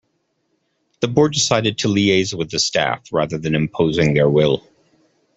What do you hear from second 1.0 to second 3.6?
The board decided to liaise with the staff rather than